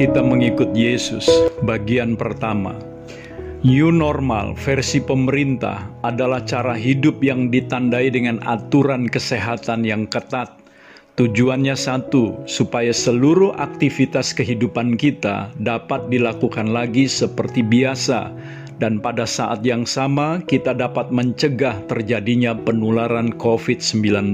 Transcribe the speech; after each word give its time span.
kita 0.00 0.24
mengikut 0.24 0.72
Yesus, 0.72 1.28
bagian 1.60 2.16
pertama. 2.16 2.72
New 3.60 3.92
normal 3.92 4.56
versi 4.56 4.96
pemerintah 4.96 5.92
adalah 6.00 6.40
cara 6.40 6.72
hidup 6.72 7.20
yang 7.20 7.52
ditandai 7.52 8.08
dengan 8.08 8.40
aturan 8.48 9.04
kesehatan 9.04 9.84
yang 9.84 10.08
ketat. 10.08 10.56
Tujuannya 11.20 11.76
satu, 11.76 12.32
supaya 12.48 12.96
seluruh 12.96 13.52
aktivitas 13.60 14.32
kehidupan 14.32 14.96
kita 14.96 15.52
dapat 15.60 16.08
dilakukan 16.08 16.72
lagi 16.72 17.04
seperti 17.04 17.60
biasa, 17.60 18.32
dan 18.80 19.04
pada 19.04 19.28
saat 19.28 19.60
yang 19.68 19.84
sama 19.84 20.40
kita 20.48 20.72
dapat 20.72 21.12
mencegah 21.12 21.76
terjadinya 21.92 22.56
penularan 22.56 23.36
COVID-19. 23.36 24.32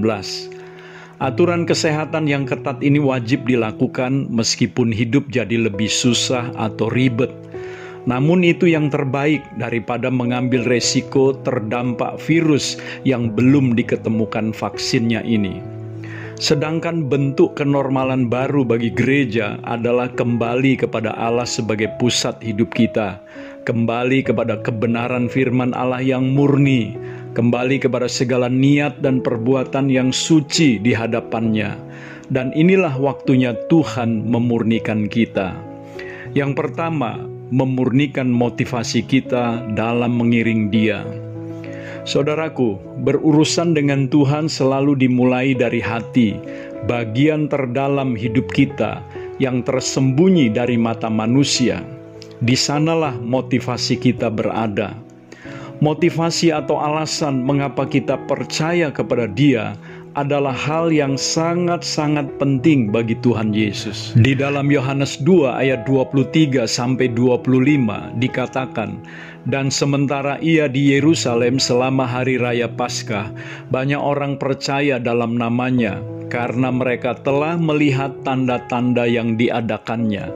Aturan 1.17 1.65
kesehatan 1.65 2.29
yang 2.29 2.45
ketat 2.45 2.85
ini 2.85 3.01
wajib 3.01 3.49
dilakukan 3.49 4.29
meskipun 4.29 4.93
hidup 4.93 5.25
jadi 5.33 5.65
lebih 5.65 5.89
susah 5.89 6.53
atau 6.61 6.93
ribet. 6.93 7.33
Namun 8.05 8.45
itu 8.45 8.69
yang 8.69 8.93
terbaik 8.93 9.41
daripada 9.57 10.13
mengambil 10.13 10.61
resiko 10.69 11.33
terdampak 11.41 12.21
virus 12.21 12.77
yang 13.09 13.33
belum 13.33 13.73
diketemukan 13.73 14.53
vaksinnya 14.53 15.25
ini. 15.25 15.65
Sedangkan 16.37 17.09
bentuk 17.09 17.57
kenormalan 17.57 18.29
baru 18.29 18.69
bagi 18.69 18.93
gereja 18.93 19.57
adalah 19.65 20.13
kembali 20.13 20.85
kepada 20.85 21.17
Allah 21.17 21.49
sebagai 21.49 21.89
pusat 21.97 22.37
hidup 22.45 22.77
kita, 22.77 23.25
kembali 23.65 24.21
kepada 24.21 24.61
kebenaran 24.61 25.33
firman 25.33 25.73
Allah 25.73 26.05
yang 26.05 26.29
murni, 26.37 26.93
kembali 27.37 27.85
kepada 27.85 28.09
segala 28.09 28.49
niat 28.49 29.05
dan 29.05 29.21
perbuatan 29.21 29.93
yang 29.93 30.09
suci 30.09 30.81
di 30.81 30.97
hadapannya. 30.97 31.77
Dan 32.33 32.51
inilah 32.57 32.97
waktunya 32.97 33.53
Tuhan 33.69 34.25
memurnikan 34.25 35.05
kita. 35.07 35.53
Yang 36.33 36.57
pertama, 36.57 37.21
memurnikan 37.53 38.33
motivasi 38.33 39.05
kita 39.05 39.63
dalam 39.77 40.17
mengiring 40.17 40.73
Dia. 40.73 41.05
Saudaraku, 42.09 42.81
berurusan 43.05 43.77
dengan 43.77 44.11
Tuhan 44.11 44.51
selalu 44.51 45.07
dimulai 45.07 45.55
dari 45.55 45.79
hati, 45.79 46.35
bagian 46.89 47.47
terdalam 47.47 48.19
hidup 48.19 48.51
kita 48.51 49.05
yang 49.39 49.63
tersembunyi 49.63 50.51
dari 50.51 50.75
mata 50.81 51.13
manusia. 51.13 51.85
Di 52.43 52.59
sanalah 52.59 53.15
motivasi 53.17 53.97
kita 54.03 54.29
berada 54.29 55.06
motivasi 55.81 56.53
atau 56.53 56.81
alasan 56.81 57.45
mengapa 57.45 57.85
kita 57.85 58.17
percaya 58.25 58.89
kepada 58.89 59.29
Dia 59.29 59.77
adalah 60.17 60.57
hal 60.57 60.89
yang 60.89 61.21
sangat-sangat 61.21 62.25
penting 62.41 62.89
bagi 62.89 63.13
Tuhan 63.21 63.53
Yesus. 63.53 64.17
Di 64.17 64.33
dalam 64.33 64.73
Yohanes 64.73 65.21
2 65.21 65.53
ayat 65.53 65.85
23 65.85 66.65
sampai 66.65 67.13
25 67.13 68.17
dikatakan, 68.17 68.97
dan 69.45 69.69
sementara 69.69 70.41
ia 70.41 70.73
di 70.73 70.97
Yerusalem 70.97 71.61
selama 71.61 72.09
hari 72.09 72.41
raya 72.41 72.65
Paskah, 72.65 73.29
banyak 73.69 74.01
orang 74.01 74.41
percaya 74.41 74.97
dalam 74.97 75.37
namanya 75.37 76.01
karena 76.27 76.75
mereka 76.75 77.15
telah 77.23 77.55
melihat 77.55 78.13
tanda-tanda 78.27 79.07
yang 79.07 79.39
diadakannya. 79.39 80.31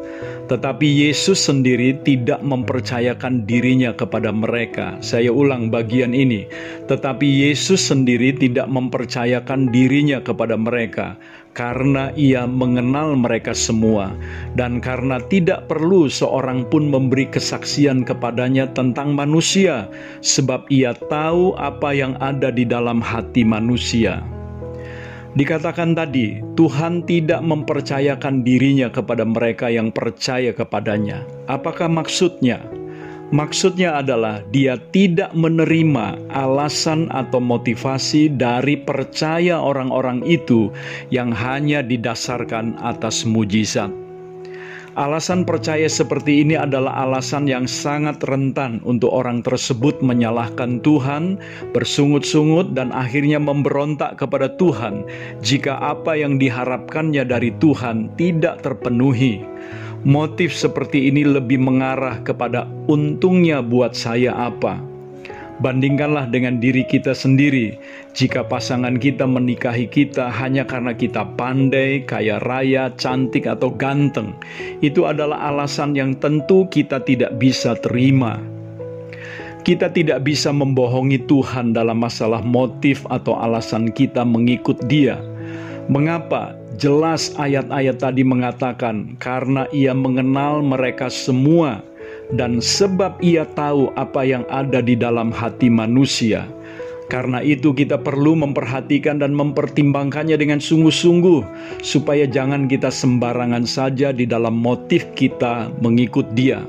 Tetapi 0.51 0.83
Yesus 0.83 1.47
sendiri 1.47 1.95
tidak 2.03 2.43
mempercayakan 2.43 3.47
dirinya 3.47 3.95
kepada 3.95 4.35
mereka. 4.35 4.99
Saya 4.99 5.31
ulang 5.31 5.71
bagian 5.71 6.11
ini. 6.11 6.47
Tetapi 6.91 7.23
Yesus 7.23 7.87
sendiri 7.87 8.35
tidak 8.35 8.67
mempercayakan 8.67 9.71
dirinya 9.71 10.19
kepada 10.19 10.59
mereka 10.59 11.15
karena 11.51 12.15
ia 12.15 12.47
mengenal 12.47 13.19
mereka 13.19 13.51
semua 13.51 14.15
dan 14.55 14.79
karena 14.79 15.19
tidak 15.27 15.67
perlu 15.67 16.07
seorang 16.07 16.63
pun 16.71 16.87
memberi 16.87 17.27
kesaksian 17.27 18.07
kepadanya 18.07 18.71
tentang 18.71 19.19
manusia 19.19 19.91
sebab 20.23 20.71
ia 20.71 20.95
tahu 21.11 21.59
apa 21.59 21.91
yang 21.91 22.15
ada 22.23 22.55
di 22.55 22.63
dalam 22.63 23.03
hati 23.03 23.43
manusia. 23.43 24.40
Dikatakan 25.31 25.95
tadi, 25.95 26.43
Tuhan 26.59 27.07
tidak 27.07 27.39
mempercayakan 27.47 28.43
dirinya 28.43 28.91
kepada 28.91 29.23
mereka 29.23 29.71
yang 29.71 29.95
percaya 29.95 30.51
kepadanya. 30.51 31.23
Apakah 31.47 31.87
maksudnya? 31.87 32.59
Maksudnya 33.31 34.03
adalah 34.03 34.43
dia 34.51 34.75
tidak 34.91 35.31
menerima 35.39 36.19
alasan 36.35 37.07
atau 37.15 37.39
motivasi 37.39 38.35
dari 38.35 38.75
percaya 38.75 39.55
orang-orang 39.63 40.27
itu 40.27 40.75
yang 41.15 41.31
hanya 41.31 41.79
didasarkan 41.79 42.75
atas 42.83 43.23
mujizat. 43.23 44.00
Alasan 44.99 45.47
percaya 45.47 45.87
seperti 45.87 46.43
ini 46.43 46.59
adalah 46.59 47.07
alasan 47.07 47.47
yang 47.47 47.71
sangat 47.71 48.19
rentan 48.27 48.83
untuk 48.83 49.15
orang 49.15 49.39
tersebut 49.39 50.03
menyalahkan 50.03 50.83
Tuhan, 50.83 51.39
bersungut-sungut, 51.71 52.75
dan 52.75 52.91
akhirnya 52.91 53.39
memberontak 53.39 54.19
kepada 54.19 54.51
Tuhan 54.59 55.07
jika 55.47 55.79
apa 55.79 56.19
yang 56.19 56.43
diharapkannya 56.43 57.23
dari 57.23 57.55
Tuhan 57.63 58.11
tidak 58.19 58.67
terpenuhi. 58.67 59.47
Motif 60.03 60.51
seperti 60.51 61.07
ini 61.07 61.23
lebih 61.23 61.63
mengarah 61.63 62.19
kepada 62.27 62.67
untungnya 62.91 63.63
buat 63.63 63.95
saya 63.95 64.35
apa 64.35 64.90
Bandingkanlah 65.61 66.33
dengan 66.33 66.57
diri 66.57 66.89
kita 66.89 67.13
sendiri. 67.13 67.77
Jika 68.17 68.49
pasangan 68.49 68.97
kita 68.97 69.29
menikahi 69.29 69.85
kita 69.93 70.33
hanya 70.33 70.65
karena 70.65 70.97
kita 70.97 71.29
pandai, 71.37 72.01
kaya 72.09 72.41
raya, 72.41 72.89
cantik, 72.97 73.45
atau 73.45 73.69
ganteng, 73.69 74.33
itu 74.81 75.05
adalah 75.05 75.53
alasan 75.53 75.93
yang 75.93 76.17
tentu 76.17 76.65
kita 76.73 77.05
tidak 77.05 77.37
bisa 77.37 77.77
terima. 77.77 78.41
Kita 79.61 79.93
tidak 79.93 80.25
bisa 80.25 80.49
membohongi 80.49 81.29
Tuhan 81.29 81.77
dalam 81.77 82.01
masalah 82.01 82.41
motif 82.41 83.05
atau 83.13 83.37
alasan 83.37 83.93
kita 83.93 84.25
mengikut 84.25 84.81
Dia. 84.89 85.21
Mengapa? 85.93 86.57
Jelas 86.81 87.37
ayat-ayat 87.37 88.01
tadi 88.01 88.25
mengatakan, 88.25 89.21
"Karena 89.21 89.69
Ia 89.77 89.93
mengenal 89.93 90.65
mereka 90.65 91.13
semua." 91.13 91.85
Dan 92.35 92.63
sebab 92.63 93.19
ia 93.23 93.47
tahu 93.59 93.91
apa 93.99 94.23
yang 94.23 94.47
ada 94.51 94.79
di 94.79 94.95
dalam 94.95 95.35
hati 95.35 95.67
manusia. 95.67 96.47
Karena 97.11 97.43
itu 97.43 97.75
kita 97.75 97.99
perlu 97.99 98.39
memperhatikan 98.39 99.19
dan 99.19 99.35
mempertimbangkannya 99.35 100.39
dengan 100.39 100.63
sungguh-sungguh 100.63 101.43
supaya 101.83 102.23
jangan 102.23 102.71
kita 102.71 102.87
sembarangan 102.87 103.67
saja 103.67 104.15
di 104.15 104.31
dalam 104.31 104.55
motif 104.55 105.11
kita 105.19 105.75
mengikut 105.83 106.31
dia. 106.39 106.63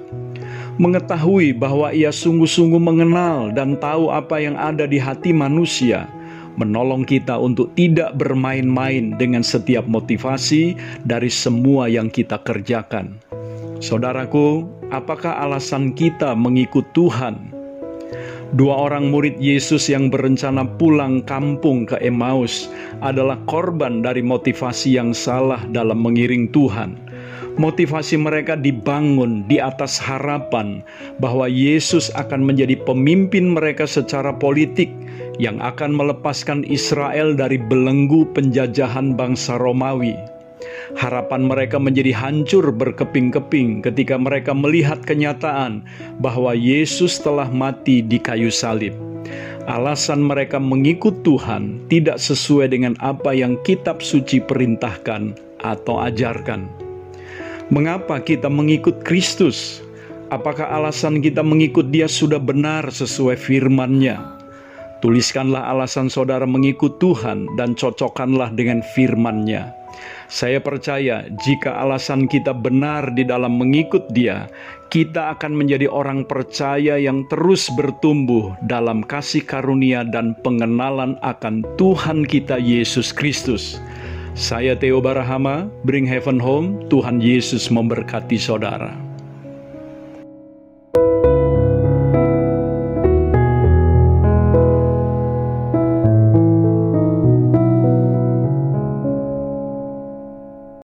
Mengetahui 0.81 1.53
bahwa 1.53 1.93
ia 1.93 2.09
sungguh-sungguh 2.09 2.81
mengenal 2.81 3.53
dan 3.53 3.77
tahu 3.77 4.09
apa 4.09 4.41
yang 4.41 4.57
ada 4.57 4.89
di 4.89 4.97
hati 4.97 5.29
manusia, 5.29 6.09
menolong 6.57 7.05
kita 7.05 7.37
untuk 7.37 7.69
tidak 7.77 8.17
bermain-main 8.17 9.13
dengan 9.21 9.45
setiap 9.45 9.85
motivasi 9.85 10.73
dari 11.05 11.29
semua 11.29 11.85
yang 11.85 12.09
kita 12.09 12.41
kerjakan. 12.41 13.13
Saudaraku, 13.77 14.65
apakah 14.91 15.39
alasan 15.41 15.95
kita 15.95 16.35
mengikut 16.35 16.85
Tuhan? 16.91 17.51
Dua 18.51 18.91
orang 18.91 19.07
murid 19.15 19.39
Yesus 19.39 19.87
yang 19.87 20.11
berencana 20.11 20.67
pulang 20.75 21.23
kampung 21.23 21.87
ke 21.87 21.95
Emmaus 22.03 22.67
adalah 22.99 23.39
korban 23.47 24.03
dari 24.03 24.19
motivasi 24.19 24.99
yang 24.99 25.15
salah 25.15 25.63
dalam 25.71 26.03
mengiring 26.03 26.51
Tuhan. 26.51 26.99
Motivasi 27.55 28.19
mereka 28.19 28.59
dibangun 28.59 29.47
di 29.47 29.59
atas 29.63 29.95
harapan 29.99 30.83
bahwa 31.23 31.47
Yesus 31.47 32.11
akan 32.15 32.43
menjadi 32.43 32.75
pemimpin 32.83 33.55
mereka 33.55 33.87
secara 33.87 34.35
politik 34.35 34.91
yang 35.39 35.59
akan 35.63 35.95
melepaskan 35.95 36.67
Israel 36.67 37.31
dari 37.31 37.55
belenggu 37.55 38.27
penjajahan 38.35 39.15
bangsa 39.15 39.55
Romawi. 39.55 40.15
Harapan 40.99 41.47
mereka 41.47 41.79
menjadi 41.79 42.11
hancur 42.11 42.69
berkeping-keping 42.75 43.85
ketika 43.85 44.19
mereka 44.19 44.51
melihat 44.51 44.99
kenyataan 45.01 45.87
bahwa 46.19 46.51
Yesus 46.51 47.17
telah 47.21 47.47
mati 47.47 48.03
di 48.03 48.19
kayu 48.19 48.51
salib. 48.51 48.93
Alasan 49.69 50.25
mereka 50.25 50.57
mengikut 50.57 51.21
Tuhan 51.21 51.85
tidak 51.87 52.17
sesuai 52.17 52.73
dengan 52.73 52.97
apa 52.99 53.31
yang 53.31 53.55
kitab 53.61 54.01
suci 54.01 54.41
perintahkan 54.41 55.37
atau 55.61 56.01
ajarkan. 56.01 56.65
Mengapa 57.71 58.19
kita 58.19 58.51
mengikut 58.51 59.05
Kristus? 59.05 59.79
Apakah 60.27 60.67
alasan 60.75 61.23
kita 61.23 61.39
mengikut 61.45 61.87
Dia 61.93 62.09
sudah 62.09 62.39
benar 62.41 62.89
sesuai 62.89 63.39
firman-Nya? 63.39 64.40
Tuliskanlah 65.01 65.65
alasan 65.65 66.13
saudara 66.13 66.45
mengikut 66.45 67.01
Tuhan 67.01 67.49
dan 67.57 67.73
cocokkanlah 67.73 68.53
dengan 68.53 68.85
firman-Nya. 68.93 69.73
Saya 70.31 70.63
percaya 70.63 71.27
jika 71.43 71.75
alasan 71.81 72.29
kita 72.29 72.55
benar 72.55 73.11
di 73.11 73.25
dalam 73.27 73.59
mengikut 73.59 74.07
Dia, 74.15 74.47
kita 74.93 75.35
akan 75.35 75.57
menjadi 75.57 75.89
orang 75.91 76.23
percaya 76.23 76.95
yang 77.01 77.27
terus 77.27 77.67
bertumbuh 77.73 78.55
dalam 78.69 79.03
kasih 79.03 79.43
karunia 79.43 80.07
dan 80.07 80.37
pengenalan 80.45 81.19
akan 81.25 81.65
Tuhan 81.75 82.23
kita 82.23 82.61
Yesus 82.61 83.11
Kristus. 83.11 83.81
Saya 84.37 84.79
Theo 84.79 85.03
Barahama, 85.03 85.67
Bring 85.83 86.07
Heaven 86.07 86.39
Home, 86.39 86.79
Tuhan 86.87 87.19
Yesus 87.19 87.67
memberkati 87.67 88.39
saudara. 88.39 89.10